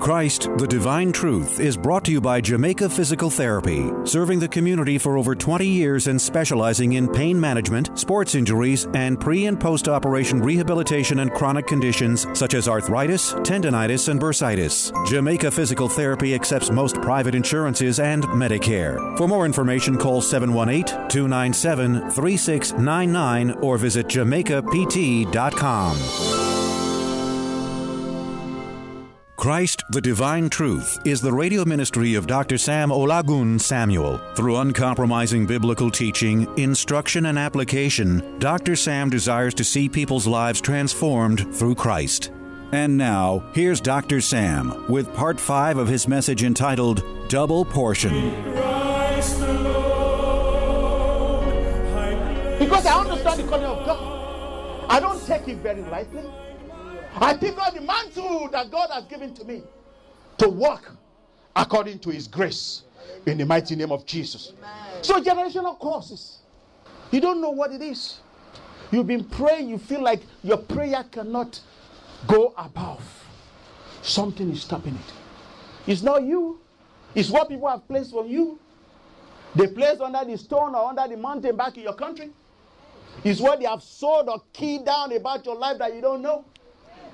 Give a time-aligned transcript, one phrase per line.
[0.00, 4.98] Christ, the Divine Truth, is brought to you by Jamaica Physical Therapy, serving the community
[4.98, 9.88] for over 20 years and specializing in pain management, sports injuries, and pre and post
[9.88, 14.92] operation rehabilitation and chronic conditions such as arthritis, tendonitis, and bursitis.
[15.06, 19.16] Jamaica Physical Therapy accepts most private insurances and Medicare.
[19.18, 26.37] For more information, call 718 297 3699 or visit jamaicapt.com.
[29.48, 32.58] Christ, the Divine Truth, is the radio ministry of Dr.
[32.58, 34.18] Sam Olagun Samuel.
[34.34, 38.76] Through uncompromising biblical teaching, instruction, and application, Dr.
[38.76, 42.30] Sam desires to see people's lives transformed through Christ.
[42.72, 44.20] And now, here's Dr.
[44.20, 48.28] Sam with part five of his message entitled Double Portion.
[52.58, 56.47] Because I understand the calling of God, I don't take it very lightly.
[57.20, 59.62] I pick up the mantle that God has given to me
[60.38, 60.92] to work
[61.56, 62.82] according to His grace
[63.26, 64.52] in the mighty name of Jesus.
[64.58, 65.02] Amen.
[65.02, 66.38] So, generational curses,
[67.10, 68.20] you don't know what it is.
[68.90, 71.60] You've been praying, you feel like your prayer cannot
[72.26, 73.02] go above.
[74.02, 75.90] Something is stopping it.
[75.90, 76.60] It's not you,
[77.14, 78.58] it's what people have placed on you.
[79.54, 82.30] They placed under the stone or under the mountain back in your country.
[83.24, 86.44] It's what they have sowed or keyed down about your life that you don't know.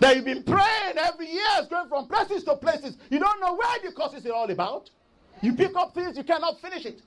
[0.00, 2.96] That you've been praying every year, going from places to places.
[3.10, 4.90] You don't know where the course is all about.
[5.42, 7.00] You pick up things, you cannot finish it.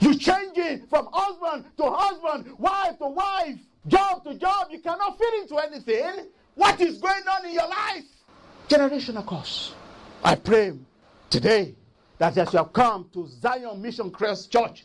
[0.00, 4.68] You change it from husband to husband, wife to wife, job to job.
[4.70, 6.28] You cannot fit into anything.
[6.54, 8.04] What is going on in your life?
[8.68, 9.74] Generational course.
[10.22, 10.72] I pray
[11.30, 11.74] today
[12.18, 14.84] that as you have come to Zion Mission Crest Church,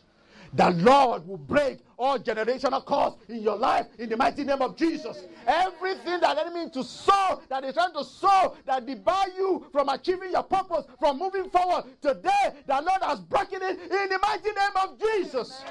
[0.54, 4.76] the Lord will break all generational curse in your life in the mighty name of
[4.76, 5.24] Jesus.
[5.46, 10.30] Everything that enemy to sow, that is trying to sow, that debar you from achieving
[10.30, 14.76] your purpose, from moving forward, today the Lord has broken it in the mighty name
[14.82, 15.62] of Jesus.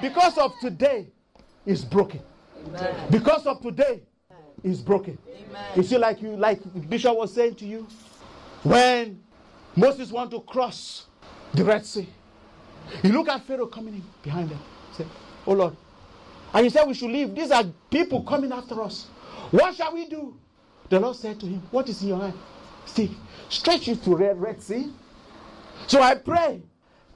[0.00, 1.08] Because of today,
[1.66, 2.20] is broken.
[3.10, 4.02] Because of today,
[4.64, 5.18] is broken.
[5.28, 5.64] Amen.
[5.76, 7.86] You see, like you, like Bishop was saying to you,
[8.62, 9.20] when
[9.76, 11.06] Moses wanted to cross
[11.54, 12.08] the Red Sea,
[13.02, 14.58] you look at Pharaoh coming in behind them.
[14.92, 15.06] Say,
[15.46, 15.76] Oh Lord.
[16.52, 17.34] And he said we should leave.
[17.34, 19.06] These are people coming after us.
[19.50, 20.36] What shall we do?
[20.88, 22.34] The Lord said to him, What is in your hand?
[22.86, 23.10] Stick.
[23.48, 24.90] Stretch it to Red, Red Sea.
[25.86, 26.62] So I pray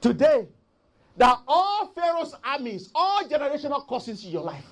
[0.01, 0.47] today
[1.17, 4.65] that all Pharaoh's armies, all generational curses in your life,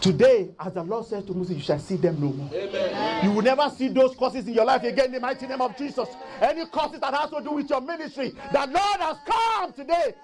[0.00, 2.48] Today, as the Lord said to Moses, you shall see them no more.
[2.54, 3.24] Amen.
[3.24, 5.76] You will never see those curses in your life again in the mighty name of
[5.76, 6.08] Jesus.
[6.40, 10.14] Any curses that has to do with your ministry, the Lord has come today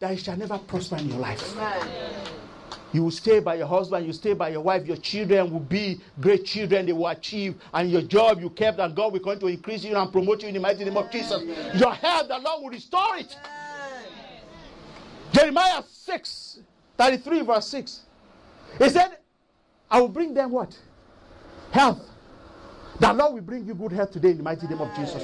[0.00, 1.56] that it shall never prosper in your life.
[1.56, 2.18] Amen.
[2.92, 6.00] You will stay by your husband, you stay by your wife, your children will be
[6.20, 9.58] great children, they will achieve, and your job you kept, and God will continue to
[9.58, 11.42] increase you and promote you in the mighty name of Jesus.
[11.78, 13.36] Your health, the Lord will restore it.
[15.32, 16.60] Jeremiah 6,
[16.96, 18.00] 33, verse 6.
[18.78, 19.18] He said,
[19.90, 20.78] I will bring them what?
[21.70, 22.00] Health.
[23.00, 25.22] The Lord will bring you good health today in the mighty name of Jesus.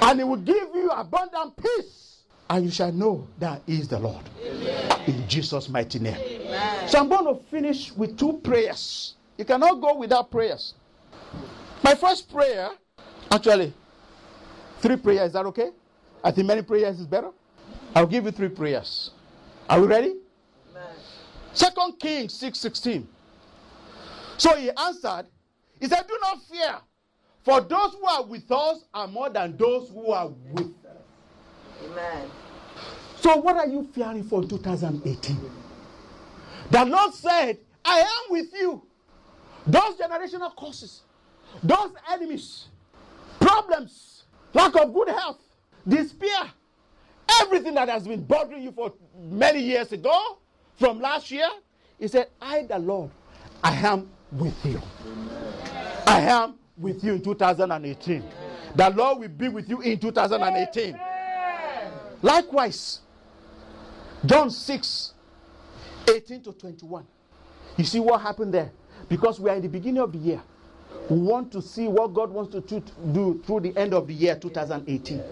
[0.00, 2.13] And He will give you abundant peace
[2.50, 4.24] and you shall know that He is the Lord.
[4.44, 5.00] Amen.
[5.06, 6.16] In Jesus' mighty name.
[6.16, 6.88] Amen.
[6.88, 9.14] So I'm going to finish with two prayers.
[9.38, 10.74] You cannot go without prayers.
[11.82, 12.70] My first prayer,
[13.30, 13.72] actually,
[14.78, 15.28] three prayers.
[15.28, 15.70] Is that okay?
[16.22, 17.30] I think many prayers is better.
[17.94, 19.10] I'll give you three prayers.
[19.68, 20.14] Are we ready?
[21.52, 23.06] Second Kings 6:16.
[24.36, 25.26] So he answered,
[25.80, 26.76] he said, Do not fear,
[27.44, 30.72] for those who are with us are more than those who are with
[31.84, 32.30] Amen.
[33.20, 35.50] So, what are you fearing for 2018?
[36.70, 38.82] The Lord said, I am with you.
[39.66, 41.02] Those generational causes,
[41.62, 42.66] those enemies,
[43.40, 45.38] problems, lack of good health,
[45.86, 46.50] despair,
[47.40, 50.38] everything that has been bothering you for many years ago,
[50.78, 51.48] from last year,
[51.98, 53.10] He said, I, the Lord,
[53.62, 54.82] I am with you.
[55.06, 56.02] Amen.
[56.06, 58.16] I am with you in 2018.
[58.16, 58.30] Amen.
[58.74, 60.94] The Lord will be with you in 2018.
[60.94, 61.13] Amen.
[62.24, 63.00] Likewise,
[64.24, 65.12] John 6
[66.08, 67.06] 18 to 21.
[67.76, 68.72] You see what happened there?
[69.10, 70.40] Because we are in the beginning of the year.
[71.10, 72.62] We want to see what God wants to
[73.12, 75.22] do through the end of the year 2018.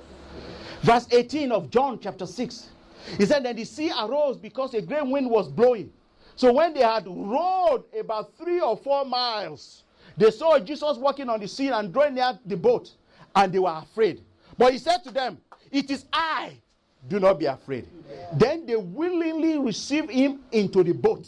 [0.83, 2.69] Verse 18 of John chapter 6.
[3.17, 5.91] He said that the sea arose because a great wind was blowing.
[6.37, 9.85] So when they had rowed about three or four miles,
[10.19, 12.91] they saw Jesus walking on the sea and drawing near the boat,
[13.35, 14.21] and they were afraid.
[14.59, 15.39] But he said to them,
[15.71, 16.59] It is I,
[17.09, 17.89] do not be afraid.
[18.35, 21.27] Then they willingly received him into the boat.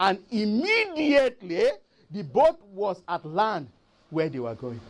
[0.00, 1.64] And immediately
[2.10, 3.68] the boat was at land
[4.10, 4.80] where they were going.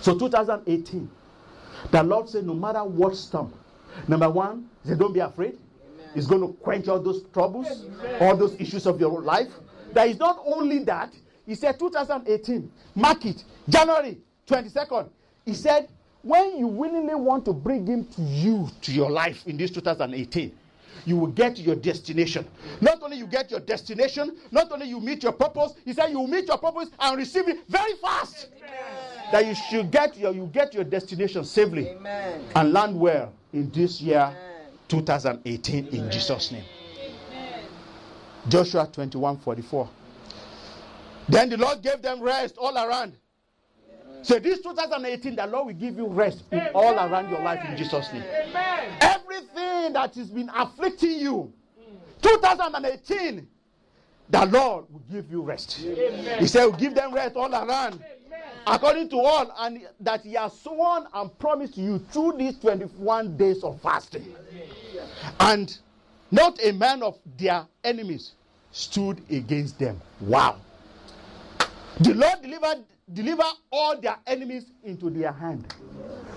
[0.00, 1.10] So 2018,
[1.90, 3.52] The Lord said, no matter what storm,
[4.06, 5.58] number one, he said, don't be afraid.
[6.14, 7.86] He's going to quench all those troubles,
[8.20, 9.48] all those issues of your life.
[9.92, 11.12] That is not only that,
[11.46, 15.08] he said 2018, mark it, January 22nd.
[15.44, 15.88] He said,
[16.22, 20.52] when you willingly want to bring him to you, to your life in this 2018,
[21.04, 22.46] you will get your destination.
[22.80, 26.20] Not only you get your destination, not only you meet your purpose, he said you
[26.20, 28.48] will meet your purpose and receive it very fast.
[28.56, 28.70] Amen.
[29.32, 32.44] That you should get your you get your destination safely Amen.
[32.54, 34.66] and land well in this year Amen.
[34.88, 36.64] 2018 in Jesus' name.
[38.48, 39.88] Joshua 21 44.
[41.28, 43.16] Then the Lord gave them rest all around.
[44.22, 48.12] So this 2018, the Lord will give you rest all around your life in Jesus'
[48.12, 48.22] name.
[48.22, 48.96] Amen.
[49.00, 51.52] Everything that has been afflicting you,
[52.22, 53.48] 2018,
[54.30, 55.84] the Lord will give you rest.
[55.84, 56.38] Amen.
[56.38, 58.02] He said, will give them rest all around.
[58.64, 63.64] According to all, and that He has sworn and promised you through these 21 days
[63.64, 64.34] of fasting.
[65.40, 65.76] And
[66.30, 68.32] not a man of their enemies
[68.70, 70.00] stood against them.
[70.20, 70.58] Wow.
[72.00, 75.74] The Lord delivered deliver all their enemies into their hand.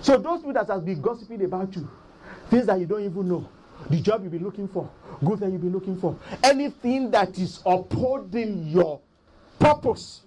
[0.01, 1.89] So those people that has been gossiping about you,
[2.49, 3.49] things that you don't even know,
[3.89, 4.89] the job you've been looking for,
[5.23, 8.99] good that you've been looking for, anything that is upholding your
[9.59, 10.21] purpose,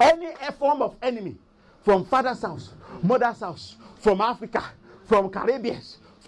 [0.00, 1.36] any form of enemy,
[1.82, 4.64] from father's house, mother's house, from Africa,
[5.06, 5.80] from Caribbean,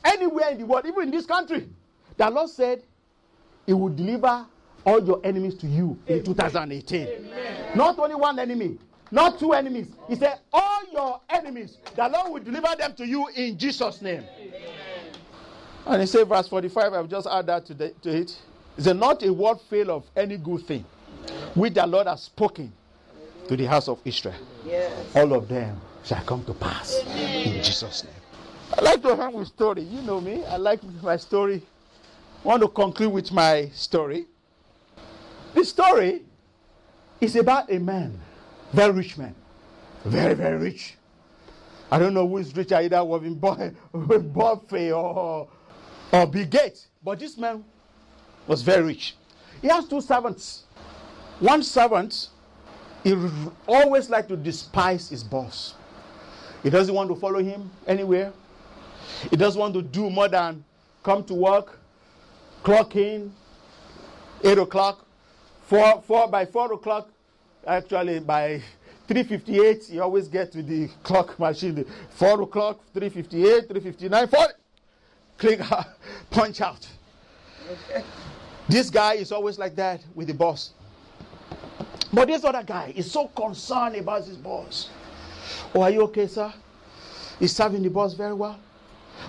[0.05, 1.69] anywhere in the world, even in this country,
[2.17, 2.83] the Lord said
[3.65, 4.47] He will deliver
[4.85, 7.07] all your enemies to you in 2018.
[7.07, 7.77] Amen.
[7.77, 8.79] Not only one enemy,
[9.11, 9.89] not two enemies.
[10.09, 14.25] He said, All your enemies, the Lord will deliver them to you in Jesus' name.
[14.39, 14.61] Amen.
[15.87, 18.37] And he said, verse 45, I've just added that to, the, to it.
[18.77, 20.85] He said, Not a word fail of any good thing
[21.55, 22.73] which the Lord has spoken
[23.49, 24.35] to the house of Israel.
[24.65, 24.93] Yes.
[25.15, 27.49] All of them shall come to pass Amen.
[27.49, 28.13] in Jesus' name.
[28.77, 29.83] I like to have a story.
[29.83, 30.45] You know me.
[30.45, 31.63] I like my story.
[32.45, 34.27] I want to conclude with my story.
[35.55, 36.23] The story
[37.21, 38.21] is about a man
[38.73, 39.35] very rich man.
[40.05, 40.97] Very, very rich.
[41.91, 43.75] I don't know who is richer, either Warren Buffett
[44.93, 45.49] or,
[46.13, 46.89] or Bill Gates.
[47.03, 47.65] But this man
[48.47, 49.17] was very rich.
[49.63, 50.65] He has two servants.
[51.39, 52.29] One servant,
[53.05, 53.15] he
[53.67, 55.75] always like to despise his boss.
[56.63, 58.33] He doesn't want to follow him anywhere.
[59.31, 60.65] He doesn't want to do more than
[61.03, 61.79] come to work,
[62.65, 63.33] clock in,
[64.43, 65.07] 8 o'clock,
[65.63, 67.09] 4, 4 by 4 o'clock,
[67.67, 68.63] actually by
[69.09, 71.85] 358 you always get to the clock machine.
[72.11, 74.47] 4 o'clock 358 359 4
[75.39, 75.61] click
[76.31, 76.87] punch out.
[78.69, 80.73] This guy is always like that with the boss.
[82.13, 84.89] But this other guy is so concerned about his boss.
[85.75, 86.53] Oh are you okay sir?
[87.39, 88.59] He's serving the boss very well.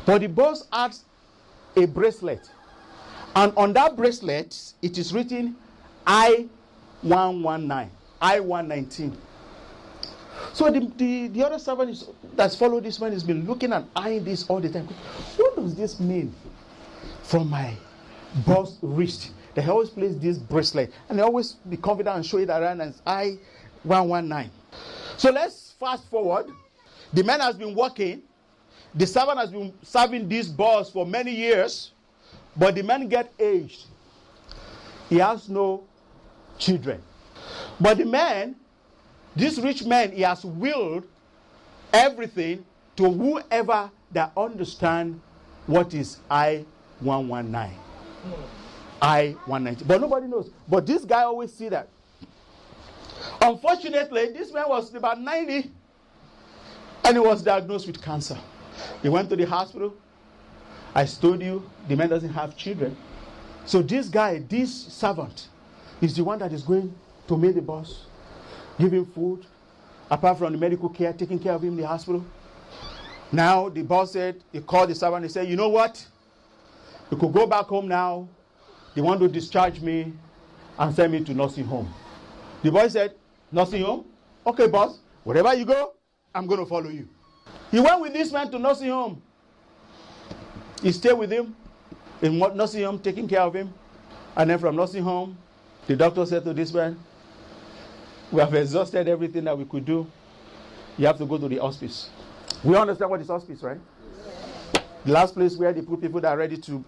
[0.05, 1.03] But the boss adds
[1.75, 2.49] a bracelet.
[3.35, 5.55] And on that bracelet it is written
[6.05, 6.47] i
[7.01, 9.17] 119 I 119.
[10.53, 13.87] So the, the, the other servant is, that's followed this man has been looking and
[13.95, 14.87] eyeing this all the time.
[15.35, 16.33] What does this mean
[17.23, 17.73] from my
[18.45, 19.31] boss wrist?
[19.55, 23.01] They always place this bracelet and they always be confident and show it around as
[23.05, 23.37] I
[23.83, 24.51] 119.
[25.17, 26.47] So let's fast forward.
[27.13, 28.21] The man has been working.
[28.93, 31.91] The servant has been serving this boss for many years,
[32.55, 33.85] but the man get aged.
[35.09, 35.83] He has no
[36.57, 37.01] children.
[37.79, 38.55] But the man,
[39.35, 41.05] this rich man, he has willed
[41.93, 42.65] everything
[42.95, 45.21] to whoever that understand
[45.67, 46.65] what is I
[46.99, 47.77] 119.
[49.01, 49.85] I 190.
[49.85, 50.49] But nobody knows.
[50.67, 51.87] But this guy always see that.
[53.41, 55.71] Unfortunately, this man was about 90
[57.03, 58.37] and he was diagnosed with cancer.
[59.01, 59.93] He went to the hospital.
[60.95, 62.97] I told you the man doesn't have children.
[63.65, 65.49] So this guy, this servant,
[66.01, 66.93] is the one that is going
[67.27, 68.05] to meet the boss,
[68.79, 69.45] give him food,
[70.09, 72.25] apart from the medical care, taking care of him in the hospital.
[73.31, 76.05] Now the boss said, he called the servant and said, You know what?
[77.11, 78.27] You could go back home now.
[78.95, 80.13] They want to discharge me
[80.79, 81.93] and send me to nursing home.
[82.63, 83.15] The boy said,
[83.51, 84.05] Nursing home?
[84.45, 84.99] Okay, boss.
[85.23, 85.93] Wherever you go,
[86.33, 87.07] I'm going to follow you.
[87.71, 89.21] He went with this man to nursing home.
[90.81, 91.55] He stayed with him
[92.21, 93.73] in nursing home, taking care of him.
[94.35, 95.37] And then from nursing home,
[95.87, 96.97] the doctor said to this man,
[98.31, 100.07] we have exhausted everything that we could do.
[100.97, 102.09] You have to go to the hospice.
[102.63, 103.79] We understand what is hospice, right?
[105.05, 106.83] The last place where they put people that are ready to.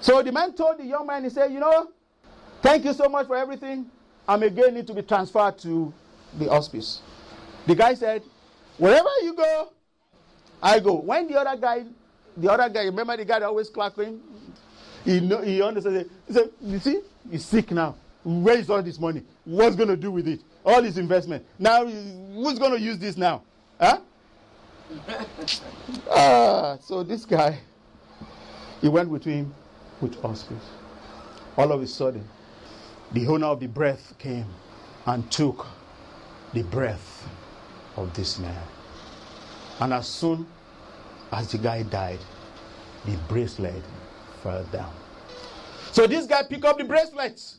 [0.00, 1.90] So the man told the young man, he said, You know,
[2.60, 3.86] thank you so much for everything.
[4.28, 5.92] I'm again need to be transferred to
[6.38, 7.00] the hospice.
[7.66, 8.22] The guy said,
[8.78, 9.72] Wherever you go,
[10.62, 10.94] I go.
[10.94, 11.84] When the other guy,
[12.36, 14.20] the other guy, remember the guy that always clapping?
[15.04, 16.08] He know he understood.
[16.28, 17.96] He said, "You see, he's sick now.
[18.24, 19.22] Is all this money?
[19.44, 20.40] What's going to do with it?
[20.64, 21.44] All this investment.
[21.58, 23.42] Now, who's going to use this now?
[23.80, 23.98] Huh?
[26.10, 27.58] ah, so this guy,
[28.80, 29.52] he went with him
[30.00, 30.64] with auspice.
[31.56, 32.24] All of a sudden,
[33.12, 34.46] the owner of the breath came
[35.06, 35.66] and took
[36.52, 37.28] the breath
[37.96, 38.62] of this man.
[39.80, 40.46] And as soon
[41.32, 42.20] as the guy died,
[43.04, 43.82] the bracelet
[44.42, 44.92] fell down.
[45.90, 47.58] So this guy picked up the bracelets.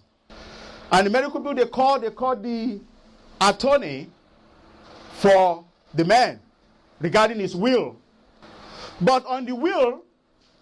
[0.91, 2.79] And the medical people they called, they called the
[3.41, 4.09] attorney
[5.13, 6.39] for the man
[6.99, 7.97] regarding his will.
[9.01, 10.03] But on the will,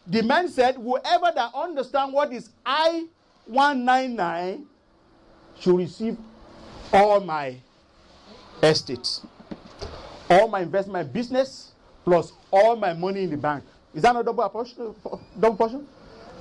[0.08, 3.06] the man said, whoever that understand what is I
[3.46, 4.66] 199
[5.60, 6.18] should receive
[6.94, 7.56] all my
[8.64, 9.26] estates,
[10.30, 11.72] all my investment my business,
[12.04, 13.64] plus all my money in the bank.
[13.94, 14.96] Is that not double portion?
[15.40, 15.88] Double portion?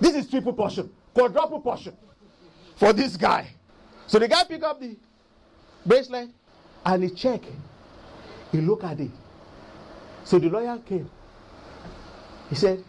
[0.01, 1.97] This is triple portion, quadruple portion
[2.77, 3.49] for this guy.
[4.11, 4.97] So the guy pick up the
[5.87, 6.31] bracelet
[6.85, 7.43] and he check.
[8.51, 9.13] He look at it.
[10.25, 11.09] So the lawyer came.
[12.49, 12.83] He said,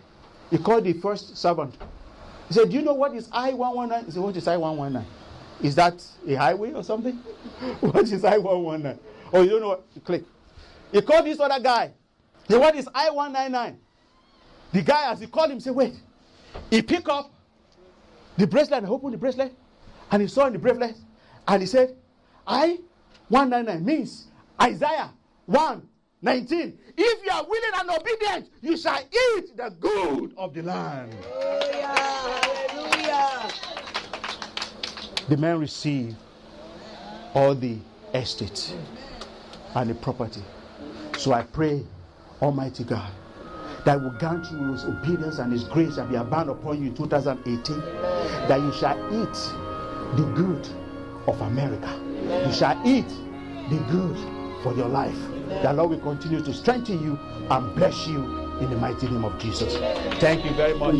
[0.49, 1.75] he called the first servant.
[2.47, 4.05] He said, Do you know what is I 119?
[4.07, 5.11] He said, What is I 119?
[5.61, 7.13] Is that a highway or something?
[7.81, 8.99] what is I 119?
[9.31, 9.85] Oh, you don't know what?
[9.93, 10.23] You click.
[10.91, 11.91] He called this other guy.
[12.47, 13.77] He said, What is I 199?
[14.71, 15.93] The guy, as he called him, said, Wait.
[16.71, 17.31] He picked up
[18.37, 19.53] the bracelet and opened the bracelet.
[20.09, 20.95] And he saw in the bracelet.
[21.47, 21.95] And he said,
[22.45, 22.79] I
[23.29, 24.27] 199 means
[24.61, 25.11] Isaiah
[25.45, 25.87] 1
[26.23, 26.77] 19.
[26.97, 31.11] If you are willing and obedient, you shall eat the good of the land.
[31.81, 33.49] Hallelujah.
[35.29, 36.15] The man received
[37.33, 37.77] all the
[38.13, 38.75] estate
[39.75, 40.43] and the property.
[41.17, 41.83] So I pray,
[42.41, 43.11] Almighty God,
[43.85, 46.95] that will grant you his obedience and his grace shall be abound upon you in
[46.95, 49.33] 2018, that you shall eat
[50.17, 50.67] the good
[51.27, 51.93] of America.
[52.45, 53.07] You shall eat
[53.69, 54.17] the good
[54.63, 55.17] for your life.
[55.63, 58.23] The Lord will continue to strengthen you and bless you
[58.59, 59.75] in the mighty name of Jesus.
[60.19, 60.95] Thank you very much.